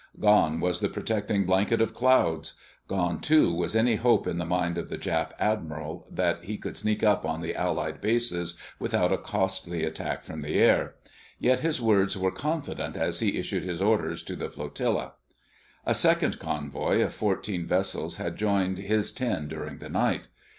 Gone 0.19 0.59
was 0.59 0.79
the 0.79 0.89
protecting 0.89 1.45
blanket 1.45 1.79
of 1.79 1.93
clouds. 1.93 2.55
Gone, 2.87 3.19
too, 3.19 3.53
was 3.53 3.75
any 3.75 3.97
hope 3.97 4.25
in 4.25 4.39
the 4.39 4.47
mind 4.47 4.79
of 4.79 4.89
the 4.89 4.97
Jap 4.97 5.33
admiral 5.37 6.07
that 6.09 6.43
he 6.43 6.57
could 6.57 6.75
sneak 6.75 7.03
up 7.03 7.23
on 7.23 7.41
the 7.41 7.53
Allied 7.53 8.01
bases 8.01 8.57
without 8.79 9.13
a 9.13 9.17
costly 9.19 9.83
attack 9.83 10.23
from 10.23 10.41
the 10.41 10.55
air. 10.55 10.95
Yet 11.37 11.59
his 11.59 11.79
words 11.79 12.17
were 12.17 12.31
confident 12.31 12.97
as 12.97 13.19
he 13.19 13.37
issued 13.37 13.61
his 13.63 13.79
orders 13.79 14.23
to 14.23 14.35
the 14.35 14.49
flotilla. 14.49 15.13
A 15.85 15.93
second 15.93 16.39
convoy 16.39 17.01
of 17.03 17.13
fourteen 17.13 17.67
vessels 17.67 18.15
had 18.15 18.37
joined 18.37 18.79
his 18.79 19.11
ten 19.11 19.47
during 19.47 19.77
the 19.77 19.87
night. 19.89 20.29